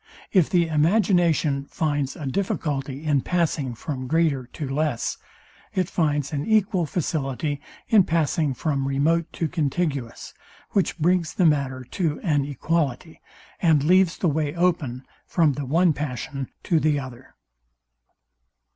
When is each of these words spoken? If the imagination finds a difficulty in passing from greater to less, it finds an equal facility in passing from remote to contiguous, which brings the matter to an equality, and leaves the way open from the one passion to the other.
If 0.31 0.49
the 0.49 0.65
imagination 0.67 1.65
finds 1.67 2.15
a 2.15 2.25
difficulty 2.25 3.03
in 3.03 3.21
passing 3.21 3.75
from 3.75 4.07
greater 4.07 4.47
to 4.47 4.67
less, 4.67 5.19
it 5.75 5.87
finds 5.91 6.33
an 6.33 6.43
equal 6.47 6.87
facility 6.87 7.61
in 7.87 8.05
passing 8.05 8.55
from 8.55 8.87
remote 8.87 9.31
to 9.33 9.47
contiguous, 9.47 10.33
which 10.71 10.97
brings 10.97 11.35
the 11.35 11.45
matter 11.45 11.83
to 11.91 12.19
an 12.21 12.45
equality, 12.45 13.21
and 13.61 13.83
leaves 13.83 14.17
the 14.17 14.27
way 14.27 14.55
open 14.55 15.05
from 15.27 15.53
the 15.53 15.65
one 15.67 15.93
passion 15.93 16.49
to 16.63 16.79
the 16.79 16.99
other. 16.99 17.35